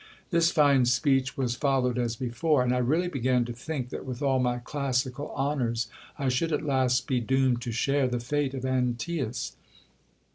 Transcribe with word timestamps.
This 0.31 0.49
fine 0.49 0.85
speech 0.87 1.37
was 1.37 1.53
fol 1.55 1.83
lowed 1.83 1.99
as 1.99 2.15
before; 2.15 2.63
and 2.63 2.73
I 2.73 2.79
really 2.79 3.07
began 3.07 3.45
to 3.45 3.53
think 3.53 3.89
that 3.91 4.03
with 4.03 4.23
all 4.23 4.39
my 4.39 4.57
classical 4.57 5.31
honours 5.35 5.89
I 6.17 6.27
should 6.27 6.51
at 6.51 6.65
last 6.65 7.05
be 7.05 7.19
doomed 7.19 7.61
to 7.61 7.71
share 7.71 8.07
the 8.07 8.19
fate 8.19 8.55
of 8.55 8.65
Antaeus. 8.65 9.55